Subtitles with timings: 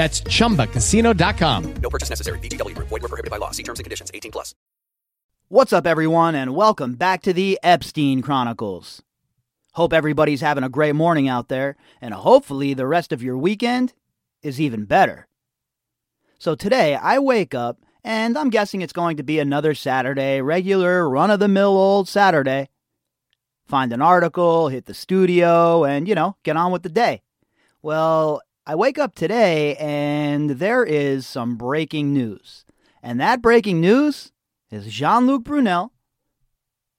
[0.00, 1.74] That's chumbacasino.com.
[1.74, 2.38] No purchase necessary.
[2.38, 2.88] VGW Group.
[2.88, 3.50] Void were prohibited by law.
[3.50, 4.10] See terms and conditions.
[4.14, 4.54] 18 plus.
[5.48, 9.02] What's up, everyone, and welcome back to the Epstein Chronicles.
[9.74, 13.92] Hope everybody's having a great morning out there, and hopefully the rest of your weekend
[14.42, 15.28] is even better.
[16.38, 21.06] So today I wake up, and I'm guessing it's going to be another Saturday, regular
[21.10, 22.70] run of the mill old Saturday.
[23.66, 27.20] Find an article, hit the studio, and, you know, get on with the day.
[27.82, 28.40] Well,
[28.70, 32.64] I wake up today and there is some breaking news.
[33.02, 34.30] And that breaking news
[34.70, 35.92] is Jean Luc Brunel,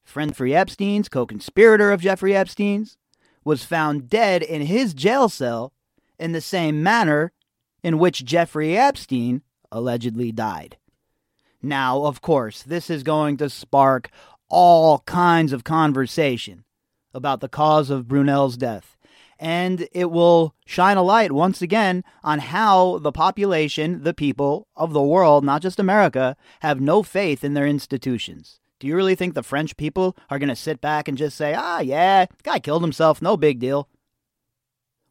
[0.04, 2.98] friend of Jeffrey Epstein's, co conspirator of Jeffrey Epstein's,
[3.46, 5.72] was found dead in his jail cell
[6.20, 7.32] in the same manner
[7.82, 10.76] in which Jeffrey Epstein allegedly died.
[11.62, 14.10] Now, of course, this is going to spark
[14.50, 16.66] all kinds of conversation
[17.14, 18.98] about the cause of Brunel's death
[19.42, 24.94] and it will shine a light once again on how the population, the people of
[24.94, 28.60] the world, not just America, have no faith in their institutions.
[28.80, 31.56] Do you really think the French people are going to sit back and just say,
[31.58, 33.90] ah, yeah, guy killed himself, no big deal?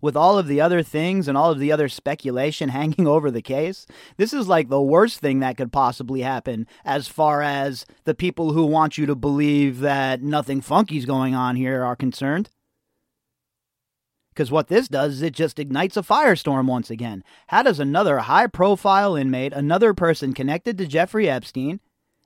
[0.01, 3.43] With all of the other things and all of the other speculation hanging over the
[3.43, 3.85] case,
[4.17, 8.53] this is like the worst thing that could possibly happen as far as the people
[8.53, 12.49] who want you to believe that nothing funky's going on here are concerned.
[14.41, 17.23] Because what this does is it just ignites a firestorm once again.
[17.49, 21.79] How does another high profile inmate, another person connected to Jeffrey Epstein,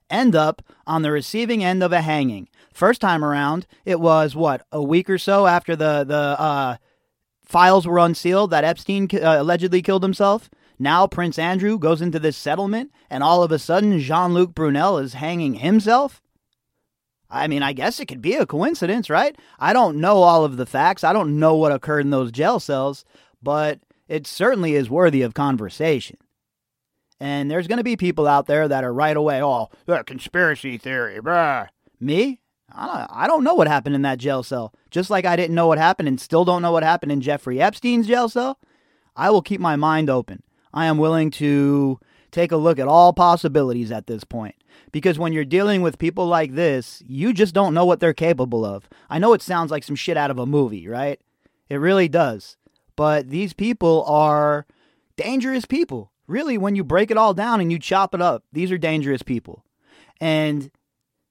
[0.09, 2.49] end up on the receiving end of a hanging?
[2.73, 6.77] First time around, it was what, a week or so after the, the uh,
[7.45, 10.49] files were unsealed that Epstein uh, allegedly killed himself?
[10.79, 14.99] Now Prince Andrew goes into this settlement, and all of a sudden Jean Luc Brunel
[14.99, 16.23] is hanging himself?
[17.35, 19.37] I mean, I guess it could be a coincidence, right?
[19.59, 21.03] I don't know all of the facts.
[21.03, 23.05] I don't know what occurred in those jail cells,
[23.43, 26.17] but it certainly is worthy of conversation.
[27.19, 30.79] And there's going to be people out there that are right away, oh, the conspiracy
[30.79, 31.69] theory, bruh.
[31.99, 32.41] Me?
[32.73, 34.73] I don't, I don't know what happened in that jail cell.
[34.91, 37.61] Just like I didn't know what happened and still don't know what happened in Jeffrey
[37.61, 38.61] Epstein's jail cell,
[39.17, 40.45] I will keep my mind open.
[40.73, 41.99] I am willing to
[42.31, 44.55] take a look at all possibilities at this point.
[44.95, 48.65] Because when you're dealing with people like this, you just don't know what they're capable
[48.65, 48.89] of.
[49.11, 51.21] I know it sounds like some shit out of a movie, right?
[51.69, 52.57] It really does.
[52.95, 54.67] But these people are
[55.17, 56.13] dangerous people.
[56.29, 59.23] Really, when you break it all down and you chop it up, these are dangerous
[59.23, 59.65] people.
[60.21, 60.71] And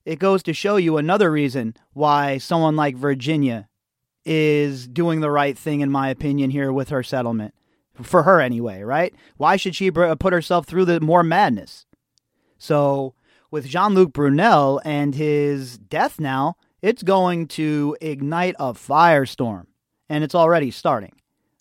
[0.03, 3.69] it goes to show you another reason why someone like Virginia
[4.25, 7.53] is doing the right thing, in my opinion, here with her settlement.
[8.01, 9.15] For her, anyway, right?
[9.37, 11.85] Why should she put herself through the more madness?
[12.57, 13.13] So
[13.53, 19.67] with Jean Luc Brunel and his death now, it's going to ignite a firestorm.
[20.09, 21.13] And it's already starting.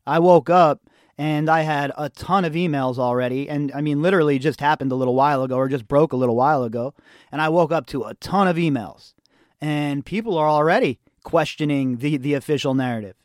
[0.07, 0.81] I woke up
[1.19, 3.47] and I had a ton of emails already.
[3.47, 6.35] And I mean, literally just happened a little while ago or just broke a little
[6.35, 6.95] while ago.
[7.31, 9.13] And I woke up to a ton of emails.
[9.61, 13.17] And people are already questioning the, the official narrative.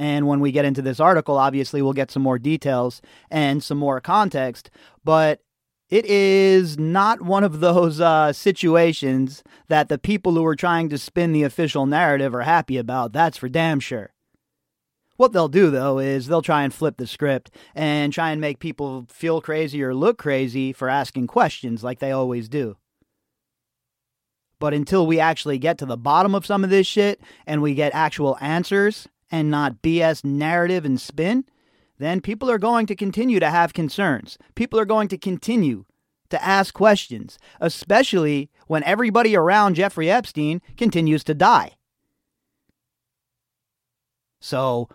[0.00, 3.78] And when we get into this article, obviously we'll get some more details and some
[3.78, 4.68] more context.
[5.04, 5.42] But
[5.90, 10.98] it is not one of those uh, situations that the people who are trying to
[10.98, 13.12] spin the official narrative are happy about.
[13.12, 14.14] That's for damn sure.
[15.16, 18.58] What they'll do, though, is they'll try and flip the script and try and make
[18.60, 22.76] people feel crazy or look crazy for asking questions like they always do.
[24.60, 27.74] But until we actually get to the bottom of some of this shit and we
[27.74, 31.44] get actual answers and not BS narrative and spin,
[32.00, 34.38] then people are going to continue to have concerns.
[34.54, 35.84] People are going to continue
[36.30, 41.72] to ask questions, especially when everybody around Jeffrey Epstein continues to die.
[44.40, 44.88] So,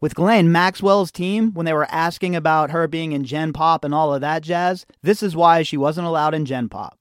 [0.00, 3.94] with Ghislaine Maxwell's team, when they were asking about her being in Gen Pop and
[3.94, 6.98] all of that jazz, this is why she wasn't allowed in Gen Pop.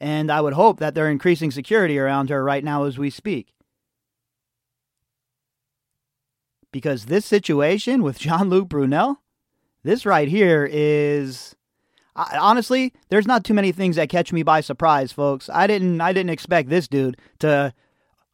[0.00, 3.54] And I would hope that they're increasing security around her right now as we speak.
[6.72, 9.20] Because this situation with Jean Luc Brunel,
[9.82, 11.56] this right here is
[12.14, 15.48] I, honestly, there's not too many things that catch me by surprise, folks.
[15.48, 17.72] I didn't I didn't expect this dude to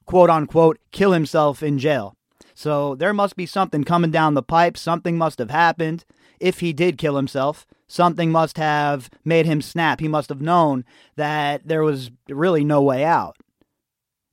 [0.06, 2.16] quote unquote kill himself in jail.
[2.54, 6.04] So there must be something coming down the pipe, something must have happened.
[6.40, 10.00] If he did kill himself, something must have made him snap.
[10.00, 10.84] He must have known
[11.16, 13.36] that there was really no way out.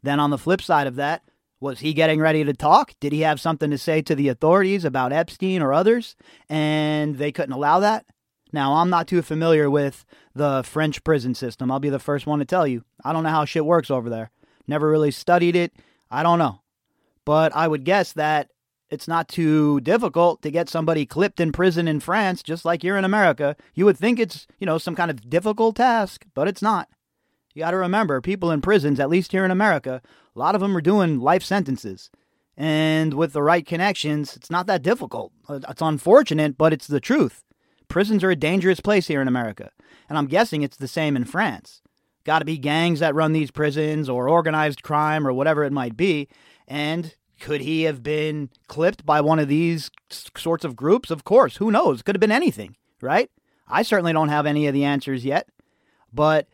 [0.02, 1.22] Then on the flip side of that,
[1.64, 2.92] was he getting ready to talk?
[3.00, 6.18] Did he have something to say to the authorities about Epstein or others?
[6.50, 8.06] And they couldn't allow that?
[8.52, 10.04] Now, I'm not too familiar with
[10.36, 11.72] the French prison system.
[11.72, 12.84] I'll be the first one to tell you.
[13.06, 14.30] I don't know how shit works over there.
[14.68, 15.72] Never really studied it.
[16.12, 16.60] I don't know.
[17.24, 18.50] But I would guess that
[18.90, 22.98] it's not too difficult to get somebody clipped in prison in France, just like you're
[22.98, 23.56] in America.
[23.74, 26.90] You would think it's, you know, some kind of difficult task, but it's not.
[27.54, 30.02] You got to remember, people in prisons, at least here in America,
[30.36, 32.10] a lot of them are doing life sentences.
[32.56, 35.32] And with the right connections, it's not that difficult.
[35.48, 37.44] Uh, it's unfortunate, but it's the truth.
[37.88, 39.72] Prisons are a dangerous place here in America.
[40.10, 41.82] And I'm guessing it's the same in France.
[42.24, 45.98] Got to be gangs that run these prisons or organized crime or whatever it might
[45.98, 46.28] be.
[46.68, 51.12] And could he have been clipped by one of these sorts of groups?
[51.12, 51.58] Of course.
[51.58, 52.02] Who knows?
[52.02, 53.30] Could have been anything, right?
[53.68, 55.48] I certainly don't have any of the answers yet.
[56.14, 56.48] But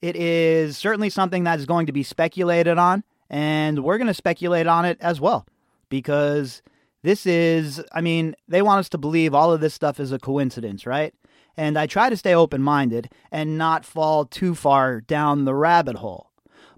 [0.00, 4.14] it is certainly something that is going to be speculated on, and we're going to
[4.14, 5.46] speculate on it as well
[5.88, 6.62] because
[7.02, 10.18] this is, I mean, they want us to believe all of this stuff is a
[10.18, 11.14] coincidence, right?
[11.56, 15.96] And I try to stay open minded and not fall too far down the rabbit
[15.96, 16.30] hole.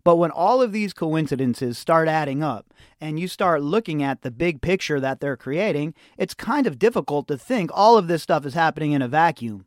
[0.04, 4.32] But when all of these coincidences start adding up and you start looking at the
[4.32, 8.44] big picture that they're creating, it's kind of difficult to think all of this stuff
[8.44, 9.64] is happening in a vacuum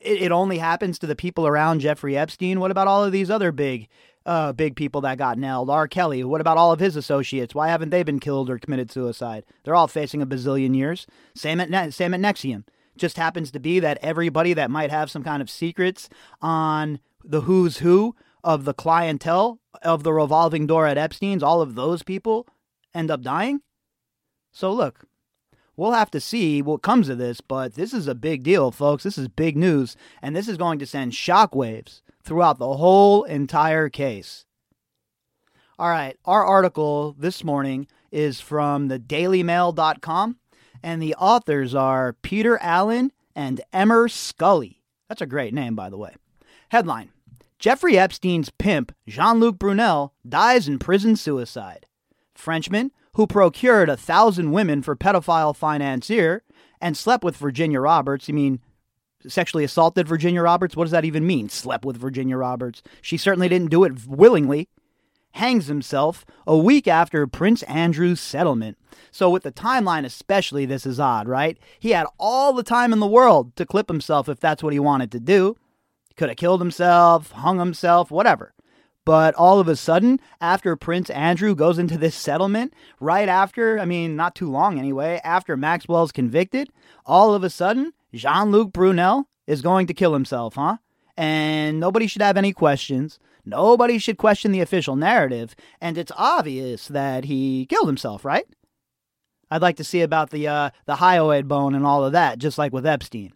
[0.00, 2.60] it, it only happens to the people around Jeffrey Epstein.
[2.60, 3.88] What about all of these other big,
[4.24, 5.70] uh, big people that got nailed?
[5.70, 5.88] R.
[5.88, 6.24] Kelly.
[6.24, 7.54] What about all of his associates?
[7.54, 9.44] Why haven't they been killed or committed suicide?
[9.64, 11.06] They're all facing a bazillion years.
[11.34, 12.64] Same at ne- same at NXIVM.
[12.96, 16.08] Just happens to be that everybody that might have some kind of secrets
[16.40, 21.74] on the who's who of the clientele of the revolving door at Epstein's, all of
[21.74, 22.46] those people
[22.94, 23.60] end up dying.
[24.52, 25.04] So look,
[25.76, 29.04] we'll have to see what comes of this, but this is a big deal, folks.
[29.04, 33.88] This is big news, and this is going to send shockwaves throughout the whole entire
[33.88, 34.44] case.
[35.78, 40.36] All right, our article this morning is from the dailymail.com,
[40.82, 44.82] and the authors are Peter Allen and Emer Scully.
[45.08, 46.14] That's a great name, by the way.
[46.70, 47.10] Headline
[47.58, 51.85] Jeffrey Epstein's pimp, Jean Luc Brunel, dies in prison suicide.
[52.38, 56.42] Frenchman who procured a thousand women for pedophile financier
[56.82, 58.28] and slept with Virginia Roberts.
[58.28, 58.60] You mean
[59.26, 60.76] sexually assaulted Virginia Roberts?
[60.76, 61.48] What does that even mean?
[61.48, 62.82] Slept with Virginia Roberts.
[63.00, 64.68] She certainly didn't do it willingly.
[65.32, 68.76] Hangs himself a week after Prince Andrew's settlement.
[69.10, 71.58] So, with the timeline especially, this is odd, right?
[71.78, 74.78] He had all the time in the world to clip himself if that's what he
[74.78, 75.56] wanted to do.
[76.16, 78.54] Could have killed himself, hung himself, whatever.
[79.06, 83.84] But all of a sudden, after Prince Andrew goes into this settlement, right after, I
[83.84, 86.70] mean, not too long anyway, after Maxwell's convicted,
[87.06, 90.78] all of a sudden, Jean Luc Brunel is going to kill himself, huh?
[91.16, 93.20] And nobody should have any questions.
[93.44, 95.54] Nobody should question the official narrative.
[95.80, 98.46] And it's obvious that he killed himself, right?
[99.52, 102.58] I'd like to see about the uh, the hyoid bone and all of that, just
[102.58, 103.32] like with Epstein.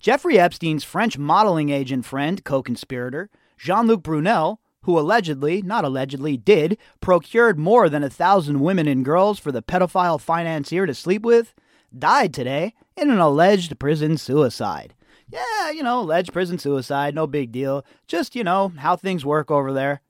[0.00, 6.36] Jeffrey Epstein's French modeling agent friend, co conspirator, Jean Luc Brunel, who allegedly, not allegedly,
[6.36, 11.22] did, procured more than a thousand women and girls for the pedophile financier to sleep
[11.22, 11.54] with,
[11.96, 14.94] died today in an alleged prison suicide.
[15.28, 17.84] Yeah, you know, alleged prison suicide, no big deal.
[18.06, 20.02] Just, you know, how things work over there.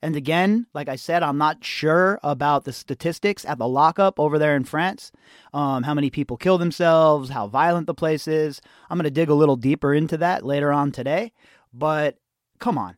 [0.00, 4.38] And again, like I said, I'm not sure about the statistics at the lockup over
[4.38, 5.10] there in France.
[5.54, 8.60] Um, how many people kill themselves, how violent the place is.
[8.90, 11.32] I'm going to dig a little deeper into that later on today.
[11.72, 12.18] But
[12.58, 12.96] Come on.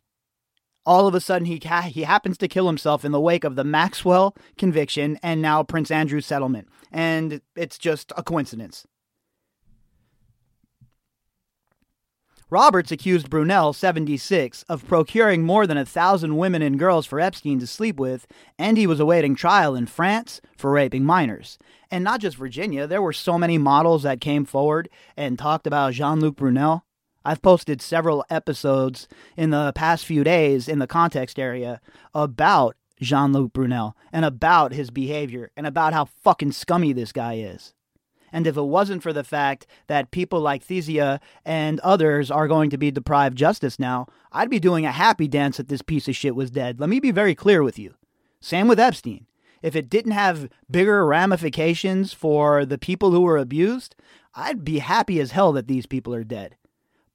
[0.85, 3.65] All of a sudden, he, he happens to kill himself in the wake of the
[3.65, 6.69] Maxwell conviction and now Prince Andrew settlement.
[6.93, 8.87] And it's just a coincidence.
[12.49, 17.59] Roberts accused Brunel, 76, of procuring more than a thousand women and girls for Epstein
[17.59, 21.59] to sleep with, and he was awaiting trial in France for raping minors.
[21.91, 25.95] And not just Virginia, there were so many models that came forward and talked about
[25.95, 26.85] Jean Luc Brunel.
[27.27, 31.81] I've posted several episodes in the past few days in the context area
[32.15, 37.35] about Jean Luc Brunel and about his behavior and about how fucking scummy this guy
[37.35, 37.75] is.
[38.31, 42.71] And if it wasn't for the fact that people like Thysia and others are going
[42.71, 46.15] to be deprived justice now, I'd be doing a happy dance that this piece of
[46.15, 46.79] shit was dead.
[46.79, 47.95] Let me be very clear with you.
[48.41, 49.27] Same with Epstein.
[49.63, 53.97] If it didn't have bigger ramifications for the people who were abused,
[54.33, 56.55] I'd be happy as hell that these people are dead.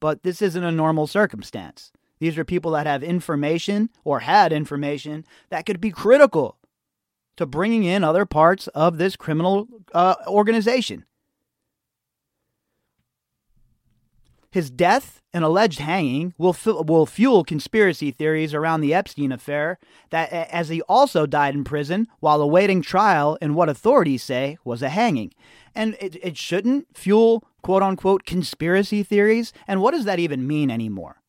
[0.02, 1.92] But this isn't a normal circumstance.
[2.18, 6.58] These are people that have information or had information that could be critical
[7.36, 11.04] to bringing in other parts of this criminal uh, organization.
[14.52, 19.78] His death and alleged hanging will, will fuel conspiracy theories around the Epstein affair,
[20.10, 24.82] that as he also died in prison while awaiting trial in what authorities say was
[24.82, 25.32] a hanging.
[25.74, 29.54] And it, it shouldn't fuel quote unquote conspiracy theories.
[29.66, 31.22] And what does that even mean anymore?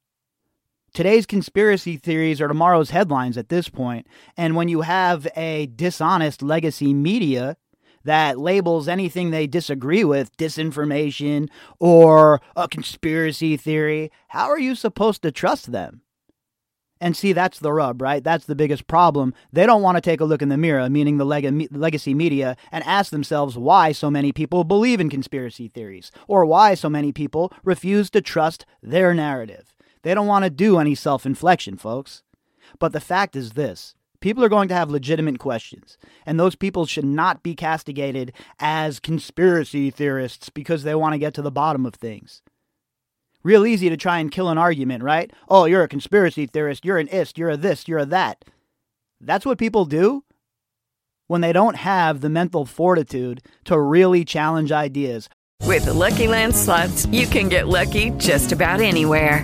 [0.94, 4.06] Today's conspiracy theories are tomorrow's headlines at this point,
[4.38, 7.58] and when you have a dishonest legacy media
[8.04, 15.22] that labels anything they disagree with disinformation or a conspiracy theory, how are you supposed
[15.22, 16.02] to trust them?
[17.04, 18.24] And see, that's the rub, right?
[18.24, 19.34] That's the biggest problem.
[19.52, 22.56] They don't want to take a look in the mirror, meaning the leg- legacy media,
[22.72, 27.12] and ask themselves why so many people believe in conspiracy theories, or why so many
[27.12, 29.74] people refuse to trust their narrative.
[30.04, 32.24] They don't want to do any self inflection, folks.
[32.80, 36.86] But the fact is this people are going to have legitimate questions, and those people
[36.86, 41.86] should not be castigated as conspiracy theorists because they want to get to the bottom
[41.86, 42.42] of things.
[43.44, 45.30] Real easy to try and kill an argument, right?
[45.50, 48.46] Oh, you're a conspiracy theorist, you're an ist, you're a this, you're a that.
[49.20, 50.24] That's what people do
[51.28, 55.28] when they don't have the mental fortitude to really challenge ideas.
[55.64, 59.44] With the Lucky Land slots, you can get lucky just about anywhere.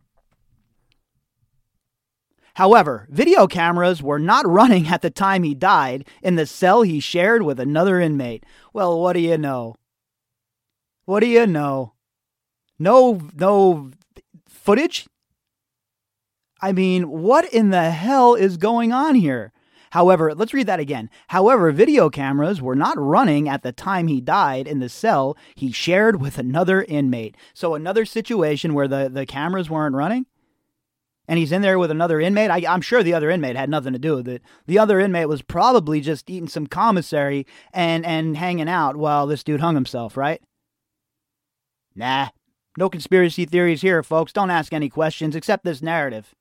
[2.55, 6.99] However, video cameras were not running at the time he died in the cell he
[6.99, 8.45] shared with another inmate.
[8.73, 9.75] Well, what do you know?
[11.05, 11.93] What do you know?
[12.77, 13.91] No no
[14.47, 15.07] footage?
[16.61, 19.51] I mean, what in the hell is going on here?
[19.91, 21.09] However, let's read that again.
[21.27, 25.71] However, video cameras were not running at the time he died in the cell he
[25.71, 27.35] shared with another inmate.
[27.53, 30.27] So, another situation where the, the cameras weren't running?
[31.31, 32.51] And he's in there with another inmate.
[32.51, 34.41] I, am sure the other inmate had nothing to do with it.
[34.67, 39.41] The other inmate was probably just eating some commissary and and hanging out while this
[39.41, 40.41] dude hung himself, right?
[41.95, 42.31] Nah,
[42.77, 44.33] no conspiracy theories here, folks.
[44.33, 46.35] Don't ask any questions except this narrative.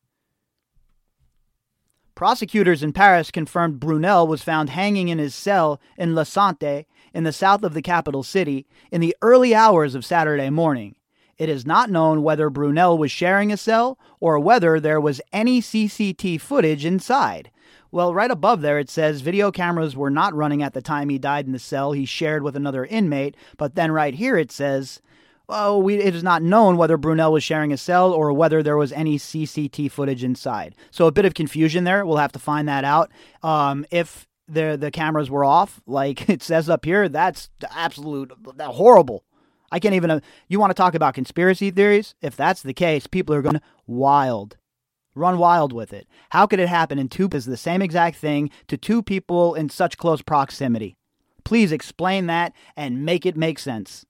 [2.16, 7.22] Prosecutors in Paris confirmed Brunel was found hanging in his cell in La Santé in
[7.22, 10.96] the south of the capital city in the early hours of Saturday morning.
[11.40, 15.62] It is not known whether Brunel was sharing a cell or whether there was any
[15.62, 17.50] CCT footage inside.
[17.90, 21.16] Well, right above there it says video cameras were not running at the time he
[21.16, 25.00] died in the cell he shared with another inmate, but then right here it says,
[25.48, 28.76] well, we, it is not known whether Brunel was sharing a cell or whether there
[28.76, 30.74] was any CCT footage inside.
[30.90, 32.04] So a bit of confusion there.
[32.04, 33.10] We'll have to find that out.
[33.42, 38.30] Um, if the the cameras were off, like it says up here, that's absolute
[38.60, 39.24] horrible.
[39.72, 40.10] I can't even.
[40.10, 42.14] Uh, you want to talk about conspiracy theories?
[42.20, 44.56] If that's the case, people are going wild.
[45.14, 46.06] Run wild with it.
[46.30, 49.68] How could it happen in two is the same exact thing to two people in
[49.68, 50.96] such close proximity?
[51.44, 54.06] Please explain that and make it make sense.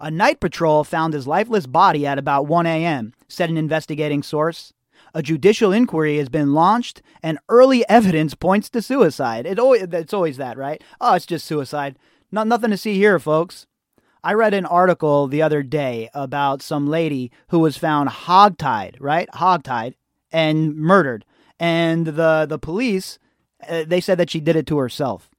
[0.00, 4.72] A night patrol found his lifeless body at about 1 a.m., said an investigating source.
[5.14, 9.46] A judicial inquiry has been launched, and early evidence points to suicide.
[9.46, 10.82] It always, it's always that, right?
[11.00, 11.98] Oh, it's just suicide.
[12.32, 13.66] Not, nothing to see here, folks.
[14.22, 19.28] I read an article the other day about some lady who was found hogtied, right?
[19.34, 19.94] Hogtied
[20.30, 21.24] and murdered.
[21.58, 23.18] And the the police
[23.68, 25.30] uh, they said that she did it to herself.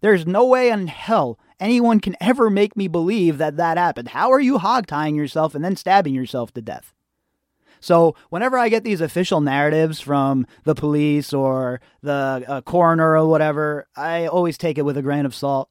[0.00, 4.08] There's no way in hell anyone can ever make me believe that that happened.
[4.08, 6.92] How are you hogtying yourself and then stabbing yourself to death?
[7.80, 13.26] So, whenever I get these official narratives from the police or the uh, coroner or
[13.26, 15.68] whatever, I always take it with a grain of salt.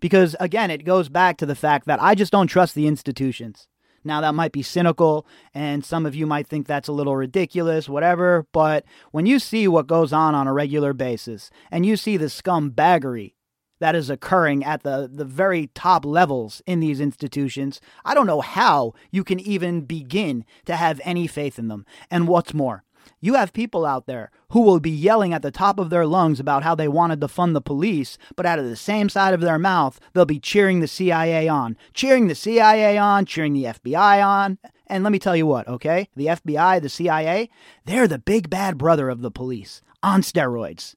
[0.00, 3.68] Because again, it goes back to the fact that I just don't trust the institutions.
[4.04, 7.88] Now, that might be cynical, and some of you might think that's a little ridiculous,
[7.88, 12.16] whatever, but when you see what goes on on a regular basis, and you see
[12.16, 13.34] the scumbaggery
[13.80, 18.40] that is occurring at the, the very top levels in these institutions, I don't know
[18.40, 21.84] how you can even begin to have any faith in them.
[22.10, 22.84] And what's more,
[23.20, 26.40] you have people out there who will be yelling at the top of their lungs
[26.40, 29.40] about how they wanted to fund the police, but out of the same side of
[29.40, 34.24] their mouth, they'll be cheering the CIA on, cheering the CIA on, cheering the FBI
[34.24, 34.58] on.
[34.86, 36.08] And let me tell you what, okay?
[36.16, 37.50] The FBI, the CIA,
[37.84, 40.94] they're the big bad brother of the police on steroids.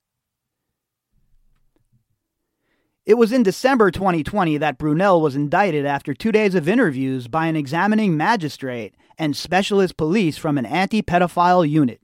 [3.05, 7.47] It was in December 2020 that Brunel was indicted after two days of interviews by
[7.47, 12.00] an examining magistrate and specialist police from an anti pedophile unit.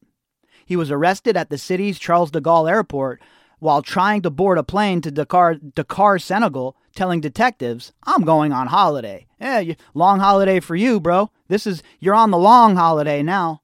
[0.67, 3.21] He was arrested at the city's Charles de Gaulle airport
[3.57, 8.67] while trying to board a plane to Dakar, Dakar Senegal, telling detectives, I'm going on
[8.67, 9.25] holiday.
[9.41, 11.31] Yeah, long holiday for you, bro.
[11.47, 13.61] This is, you're on the long holiday now.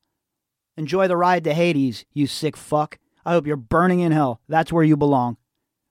[0.78, 2.98] Enjoy the ride to Hades, you sick fuck.
[3.24, 4.42] I hope you're burning in hell.
[4.48, 5.38] That's where you belong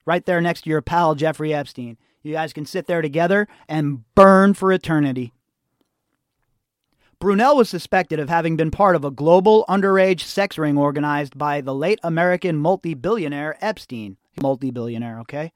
[0.06, 1.96] right there next to your pal Jeffrey Epstein.
[2.22, 5.32] You guys can sit there together and burn for eternity.
[7.22, 11.60] Brunel was suspected of having been part of a global underage sex ring organized by
[11.60, 14.16] the late American multi billionaire Epstein.
[14.40, 15.52] Multi billionaire, okay?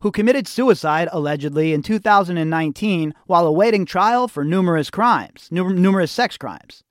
[0.00, 6.82] Who committed suicide allegedly in 2019 while awaiting trial for numerous crimes, numerous sex crimes.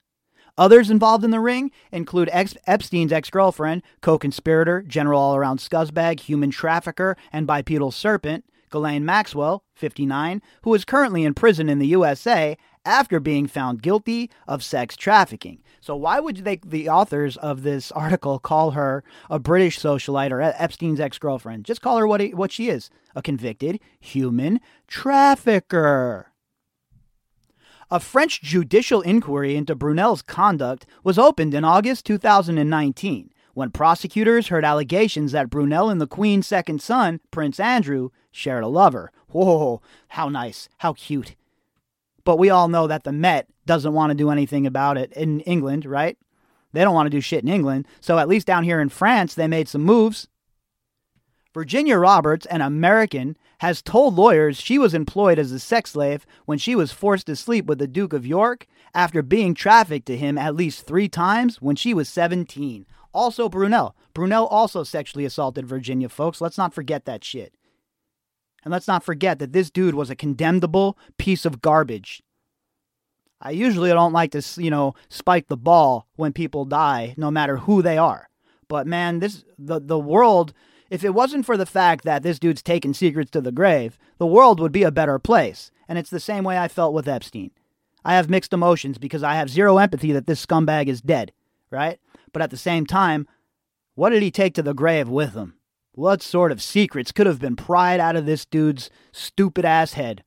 [0.58, 5.60] Others involved in the ring include ex- Epstein's ex girlfriend, co conspirator, general all around
[5.60, 11.78] scuzzbag, human trafficker, and bipedal serpent, Ghislaine Maxwell, 59, who is currently in prison in
[11.78, 15.62] the USA after being found guilty of sex trafficking.
[15.80, 20.42] So, why would they, the authors of this article call her a British socialite or
[20.42, 21.66] Epstein's ex girlfriend?
[21.66, 26.32] Just call her what, he, what she is a convicted human trafficker.
[27.92, 34.66] A French judicial inquiry into Brunel's conduct was opened in August 2019 when prosecutors heard
[34.66, 39.12] allegations that Brunel and the Queen's second son, Prince Andrew, shared a lover.
[39.30, 41.36] Whoa, how nice, how cute.
[42.26, 45.40] But we all know that the Met doesn't want to do anything about it in
[45.42, 46.18] England, right?
[46.74, 47.88] They don't want to do shit in England.
[48.02, 50.28] So at least down here in France, they made some moves.
[51.54, 56.58] Virginia Roberts, an American, has told lawyers she was employed as a sex slave when
[56.58, 60.38] she was forced to sleep with the Duke of York after being trafficked to him
[60.38, 62.86] at least three times when she was 17.
[63.14, 63.96] Also, Brunel.
[64.16, 66.42] Brunel also sexually assaulted Virginia, folks.
[66.42, 67.54] Let's not forget that shit.
[68.64, 72.24] And let's not forget that this dude was a condemnable piece of garbage.
[73.42, 77.58] I usually don't like to, you know, spike the ball when people die, no matter
[77.58, 78.30] who they are.
[78.70, 80.54] But man, this the the world
[80.94, 84.28] if it wasn't for the fact that this dude's taking secrets to the grave, the
[84.28, 85.72] world would be a better place.
[85.88, 87.50] And it's the same way I felt with Epstein.
[88.06, 91.32] I have mixed emotions because I have zero empathy that this scumbag is dead,
[91.72, 92.00] right?
[92.32, 93.28] But at the same time,
[93.96, 95.56] what did he take to the grave with him?
[95.96, 100.24] What sort of secrets could have been pried out of this dude's stupid ass head?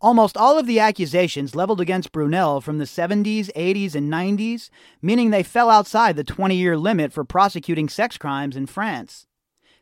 [0.00, 4.70] Almost all of the accusations leveled against Brunel from the 70s, 80s, and 90s,
[5.02, 9.26] meaning they fell outside the 20 year limit for prosecuting sex crimes in France.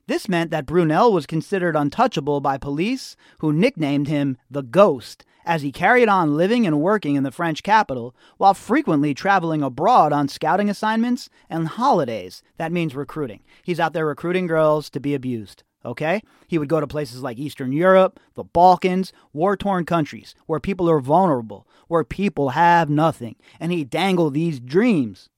[0.06, 5.62] This meant that Brunel was considered untouchable by police, who nicknamed him the Ghost, as
[5.62, 10.28] he carried on living and working in the French capital while frequently traveling abroad on
[10.28, 12.42] scouting assignments and holidays.
[12.58, 13.42] That means recruiting.
[13.62, 16.20] He's out there recruiting girls to be abused okay?
[16.48, 20.90] He would go to places like Eastern Europe, the Balkans, war torn countries where people
[20.90, 23.36] are vulnerable, where people have nothing.
[23.60, 25.30] And he'd dangle these dreams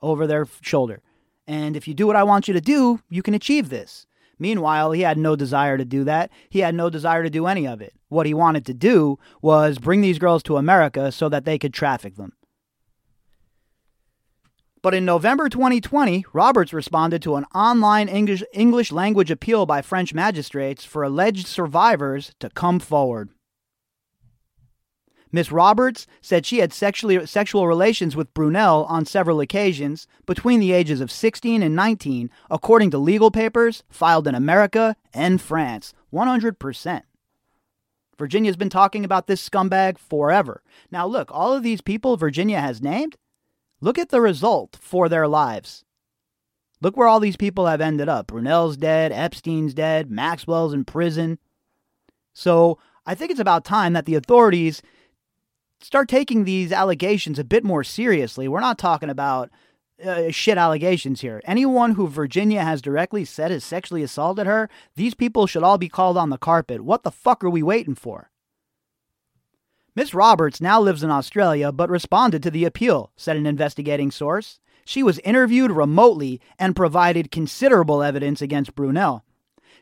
[0.00, 1.00] over their shoulder.
[1.46, 4.06] And if you do what I want you to do, you can achieve this.
[4.38, 6.30] Meanwhile, he had no desire to do that.
[6.48, 7.94] He had no desire to do any of it.
[8.08, 11.74] What he wanted to do was bring these girls to America so that they could
[11.74, 12.32] traffic them.
[14.80, 20.14] But in November 2020, Roberts responded to an online English, English language appeal by French
[20.14, 23.30] magistrates for alleged survivors to come forward.
[25.30, 30.72] Miss Roberts said she had sexually, sexual relations with Brunel on several occasions between the
[30.72, 35.92] ages of 16 and 19, according to legal papers filed in America and France.
[36.12, 37.02] 100%.
[38.18, 40.62] Virginia's been talking about this scumbag forever.
[40.90, 43.16] Now, look, all of these people Virginia has named,
[43.80, 45.84] Look at the result for their lives.
[46.80, 48.28] Look where all these people have ended up.
[48.28, 51.38] Brunel's dead, Epstein's dead, Maxwell's in prison.
[52.32, 54.82] So I think it's about time that the authorities
[55.80, 58.48] start taking these allegations a bit more seriously.
[58.48, 59.50] We're not talking about
[60.04, 61.42] uh, shit allegations here.
[61.44, 65.88] Anyone who Virginia has directly said has sexually assaulted her, these people should all be
[65.88, 66.82] called on the carpet.
[66.82, 68.30] What the fuck are we waiting for?
[69.94, 74.60] Miss Roberts now lives in Australia but responded to the appeal, said an investigating source.
[74.84, 79.24] She was interviewed remotely and provided considerable evidence against Brunel.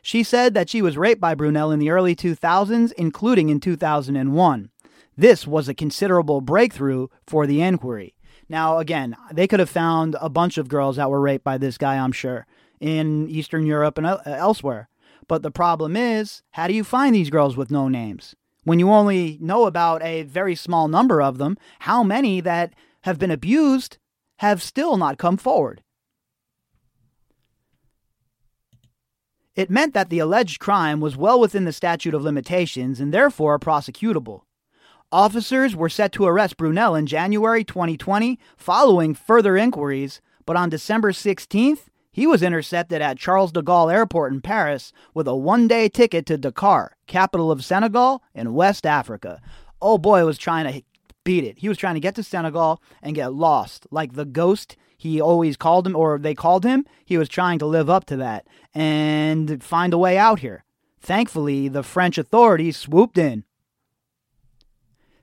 [0.01, 4.69] She said that she was raped by Brunel in the early 2000s, including in 2001.
[5.17, 8.13] This was a considerable breakthrough for the inquiry.
[8.47, 11.77] Now, again, they could have found a bunch of girls that were raped by this
[11.77, 12.45] guy, I'm sure,
[12.79, 14.89] in Eastern Europe and elsewhere.
[15.27, 18.35] But the problem is, how do you find these girls with no names?
[18.63, 23.17] When you only know about a very small number of them, how many that have
[23.17, 23.97] been abused
[24.37, 25.81] have still not come forward?
[29.55, 33.57] It meant that the alleged crime was well within the statute of limitations and therefore
[33.57, 34.41] prosecutable.
[35.11, 41.13] Officers were set to arrest Brunel in January 2020 following further inquiries, but on December
[41.13, 45.87] 16th, he was intercepted at Charles de Gaulle Airport in Paris with a one day
[45.87, 49.39] ticket to Dakar, capital of Senegal in West Africa.
[49.81, 50.83] Oh boy was trying to
[51.23, 51.59] beat it.
[51.59, 55.55] He was trying to get to Senegal and get lost, like the ghost he always
[55.55, 56.85] called him, or they called him.
[57.05, 60.65] He was trying to live up to that and find a way out here.
[60.99, 63.45] Thankfully, the French authorities swooped in.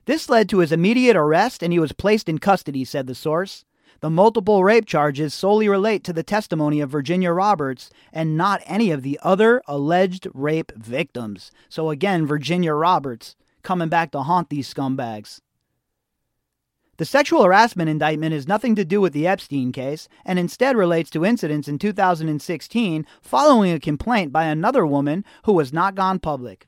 [0.05, 3.65] This led to his immediate arrest and he was placed in custody, said the source.
[4.01, 8.91] The multiple rape charges solely relate to the testimony of Virginia Roberts and not any
[8.91, 11.51] of the other alleged rape victims.
[11.69, 15.41] So again, Virginia Roberts coming back to haunt these scumbags.
[16.97, 21.09] The sexual harassment indictment has nothing to do with the Epstein case and instead relates
[21.09, 26.67] to incidents in 2016 following a complaint by another woman who has not gone public.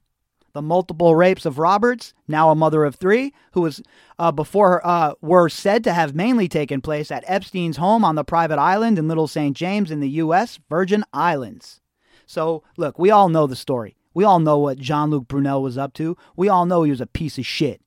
[0.57, 3.79] The multiple rapes of Roberts, now a mother of three, who was
[4.17, 8.23] uh, before uh, were said to have mainly taken place at Epstein's home on the
[8.23, 9.55] private island in Little St.
[9.55, 10.57] James in the U.S.
[10.67, 11.79] Virgin Islands.
[12.25, 13.97] So, look, we all know the story.
[14.15, 16.17] We all know what Jean Luc Brunel was up to.
[16.35, 17.79] We all know he was a piece of shit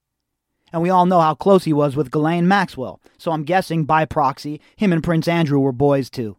[0.73, 4.05] and we all know how close he was with Ghislaine Maxwell, so I'm guessing by
[4.05, 6.37] proxy, him and Prince Andrew were boys too.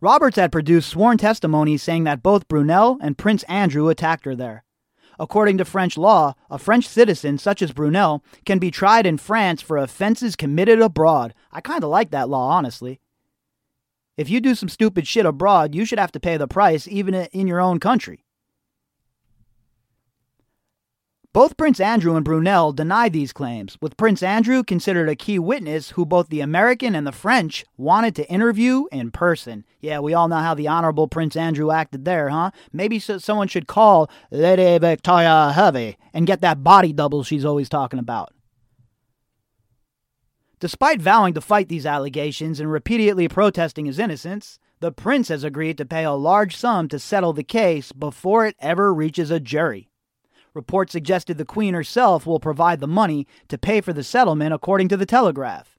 [0.00, 4.62] Roberts had produced sworn testimony saying that both Brunel and Prince Andrew attacked her there.
[5.18, 9.62] According to French law, a French citizen such as Brunel can be tried in France
[9.62, 11.32] for offenses committed abroad.
[11.50, 13.00] I kind of like that law, honestly.
[14.18, 17.14] If you do some stupid shit abroad, you should have to pay the price even
[17.14, 18.25] in your own country.
[21.36, 25.90] Both Prince Andrew and Brunel denied these claims, with Prince Andrew considered a key witness
[25.90, 29.66] who both the American and the French wanted to interview in person.
[29.78, 32.52] Yeah, we all know how the Honorable Prince Andrew acted there, huh?
[32.72, 37.68] Maybe so someone should call Lady Victoria Hervey and get that body double she's always
[37.68, 38.32] talking about.
[40.58, 45.76] Despite vowing to fight these allegations and repeatedly protesting his innocence, the prince has agreed
[45.76, 49.90] to pay a large sum to settle the case before it ever reaches a jury.
[50.56, 54.88] Reports suggested the Queen herself will provide the money to pay for the settlement, according
[54.88, 55.78] to the Telegraph.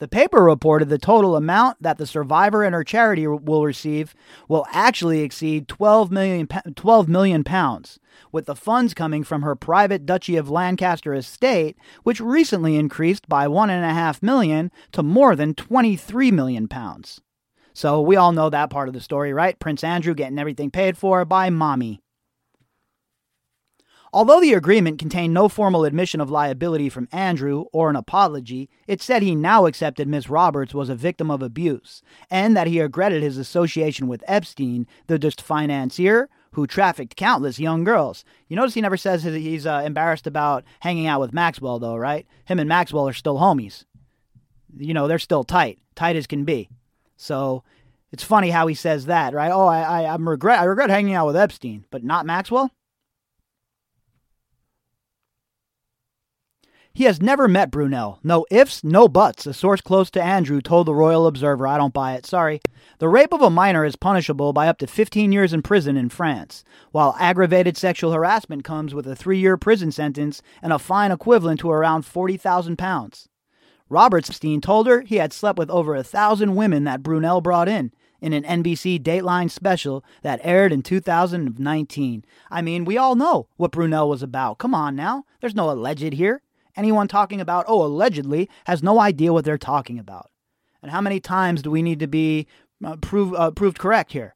[0.00, 4.12] The paper reported the total amount that the survivor and her charity will receive
[4.48, 8.00] will actually exceed 12 million, 12 million pounds,
[8.32, 13.46] with the funds coming from her private Duchy of Lancaster estate, which recently increased by
[13.46, 17.20] 1.5 million to more than 23 million pounds.
[17.72, 19.56] So we all know that part of the story, right?
[19.60, 22.00] Prince Andrew getting everything paid for by mommy.
[24.14, 29.00] Although the agreement contained no formal admission of liability from Andrew or an apology, it
[29.00, 33.22] said he now accepted Miss Roberts was a victim of abuse and that he regretted
[33.22, 38.22] his association with Epstein, the deceased financier who trafficked countless young girls.
[38.48, 42.26] You notice he never says he's uh, embarrassed about hanging out with Maxwell, though, right?
[42.44, 43.86] Him and Maxwell are still homies.
[44.76, 46.68] You know, they're still tight, tight as can be.
[47.16, 47.64] So
[48.10, 49.50] it's funny how he says that, right?
[49.50, 52.70] Oh, I, I, I'm regret, I regret hanging out with Epstein, but not Maxwell.
[56.94, 58.18] He has never met Brunel.
[58.22, 59.46] No ifs, no buts.
[59.46, 61.66] A source close to Andrew told the Royal Observer.
[61.66, 62.60] I don't buy it, sorry.
[62.98, 66.10] The rape of a minor is punishable by up to 15 years in prison in
[66.10, 71.10] France, while aggravated sexual harassment comes with a three year prison sentence and a fine
[71.10, 73.28] equivalent to around 40,000 pounds.
[73.88, 77.68] Robert Robertstein told her he had slept with over a thousand women that Brunel brought
[77.68, 82.24] in in an NBC Dateline special that aired in 2019.
[82.50, 84.58] I mean, we all know what Brunel was about.
[84.58, 85.24] Come on now.
[85.40, 86.42] There's no alleged here.
[86.76, 90.30] Anyone talking about, oh, allegedly, has no idea what they're talking about.
[90.82, 92.46] And how many times do we need to be
[92.84, 94.34] uh, prove, uh, proved correct here?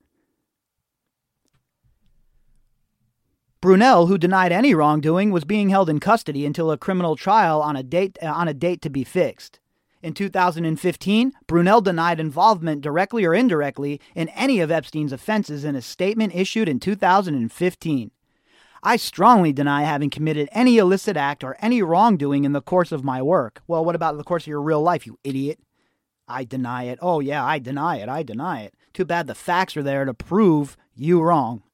[3.60, 7.74] Brunel, who denied any wrongdoing, was being held in custody until a criminal trial on
[7.74, 9.58] a date uh, on a date to be fixed.
[10.02, 15.82] In 2015, Brunel denied involvement directly or indirectly in any of Epstein's offenses in a
[15.82, 18.10] statement issued in 2015.
[18.86, 23.02] I strongly deny having committed any illicit act or any wrongdoing in the course of
[23.02, 23.60] my work.
[23.66, 25.58] Well, what about the course of your real life, you idiot?
[26.28, 27.00] I deny it.
[27.02, 28.08] Oh, yeah, I deny it.
[28.08, 28.74] I deny it.
[28.94, 31.64] Too bad the facts are there to prove you wrong.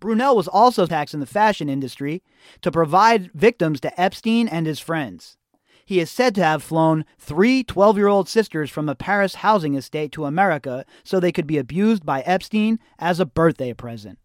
[0.00, 2.22] Brunel was also taxed in the fashion industry
[2.62, 5.36] to provide victims to Epstein and his friends.
[5.84, 9.74] He is said to have flown three 12 year old sisters from a Paris housing
[9.74, 14.18] estate to America so they could be abused by Epstein as a birthday present.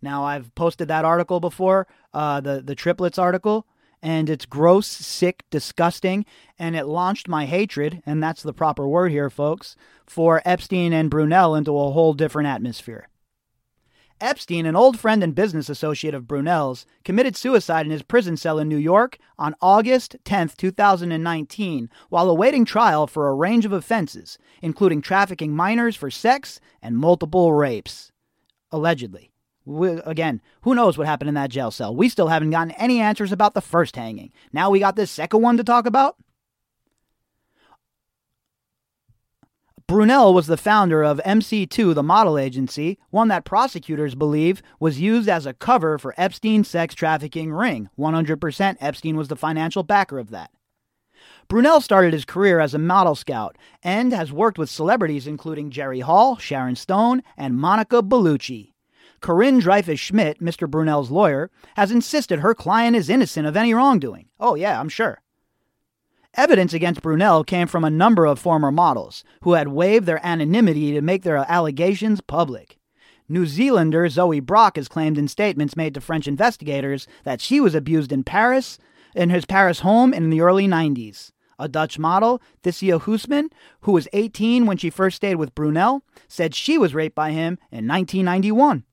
[0.00, 3.66] Now, I've posted that article before, uh, the, the triplets article,
[4.02, 6.24] and it's gross, sick, disgusting,
[6.58, 9.74] and it launched my hatred, and that's the proper word here, folks,
[10.06, 13.08] for Epstein and Brunel into a whole different atmosphere.
[14.20, 18.58] Epstein, an old friend and business associate of Brunel's, committed suicide in his prison cell
[18.58, 24.36] in New York on August 10, 2019, while awaiting trial for a range of offenses,
[24.60, 28.10] including trafficking minors for sex and multiple rapes.
[28.72, 29.30] Allegedly.
[29.68, 31.94] We, again, who knows what happened in that jail cell?
[31.94, 34.32] We still haven't gotten any answers about the first hanging.
[34.50, 36.16] Now we got this second one to talk about?
[39.86, 45.28] Brunel was the founder of MC2, the model agency, one that prosecutors believe was used
[45.28, 47.90] as a cover for Epstein's sex trafficking ring.
[47.98, 50.50] 100% Epstein was the financial backer of that.
[51.46, 56.00] Brunel started his career as a model scout and has worked with celebrities including Jerry
[56.00, 58.72] Hall, Sharon Stone, and Monica Bellucci.
[59.20, 60.70] Corinne Dreyfus Schmidt, Mr.
[60.70, 64.26] Brunel's lawyer, has insisted her client is innocent of any wrongdoing.
[64.38, 65.22] Oh, yeah, I'm sure.
[66.34, 70.92] Evidence against Brunel came from a number of former models who had waived their anonymity
[70.92, 72.78] to make their allegations public.
[73.28, 77.74] New Zealander Zoe Brock has claimed in statements made to French investigators that she was
[77.74, 78.78] abused in Paris,
[79.14, 81.32] in his Paris home in the early 90s.
[81.58, 83.50] A Dutch model, Thysia Huisman,
[83.80, 87.58] who was 18 when she first stayed with Brunel, said she was raped by him
[87.72, 88.84] in 1991.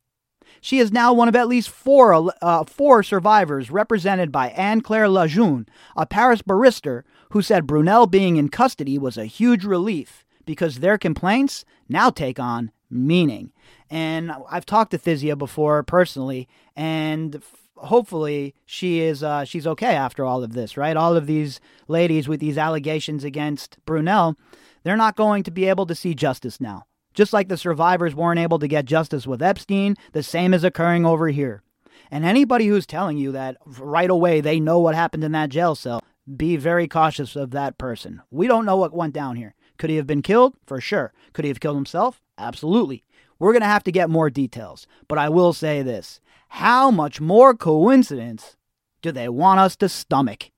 [0.65, 5.07] She is now one of at least four, uh, four survivors represented by Anne Claire
[5.07, 10.79] Lejeune, a Paris barrister who said Brunel being in custody was a huge relief because
[10.79, 13.51] their complaints now take on meaning.
[13.91, 17.43] And I've talked to Thysia before personally, and
[17.75, 20.97] hopefully she is uh, she's okay after all of this, right?
[20.97, 24.35] All of these ladies with these allegations against Brunel,
[24.81, 26.87] they're not going to be able to see justice now.
[27.15, 31.05] Just like the survivors weren't able to get justice with Epstein, the same is occurring
[31.05, 31.63] over here.
[32.11, 35.75] And anybody who's telling you that right away they know what happened in that jail
[35.75, 36.03] cell,
[36.35, 38.21] be very cautious of that person.
[38.29, 39.55] We don't know what went down here.
[39.77, 40.55] Could he have been killed?
[40.67, 41.13] For sure.
[41.33, 42.21] Could he have killed himself?
[42.37, 43.03] Absolutely.
[43.39, 44.85] We're going to have to get more details.
[45.07, 48.57] But I will say this how much more coincidence
[49.01, 50.51] do they want us to stomach?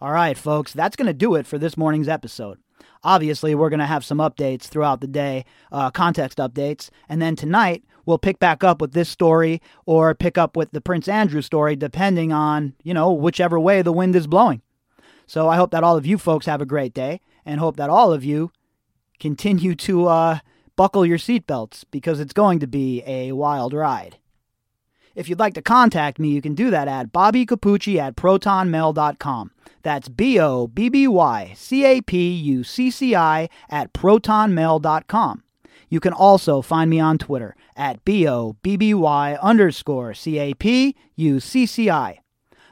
[0.00, 2.58] All right, folks, that's going to do it for this morning's episode.
[3.04, 6.88] Obviously, we're going to have some updates throughout the day, uh, context updates.
[7.08, 10.80] And then tonight, we'll pick back up with this story or pick up with the
[10.80, 14.62] Prince Andrew story, depending on, you know, whichever way the wind is blowing.
[15.26, 17.90] So I hope that all of you folks have a great day and hope that
[17.90, 18.50] all of you
[19.20, 20.38] continue to uh,
[20.76, 24.18] buckle your seatbelts because it's going to be a wild ride.
[25.14, 29.50] If you'd like to contact me, you can do that at bobbycapucci at protonmail.com.
[29.82, 35.42] That's B O B B Y C A P U C C I at protonmail.com.
[35.88, 40.38] You can also find me on Twitter at B O B B Y underscore C
[40.38, 42.20] A P U C C I.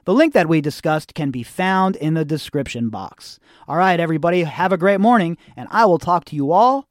[0.04, 3.38] The link that we discussed can be found in the description box.
[3.68, 6.88] All right, everybody, have a great morning, and I will talk to you all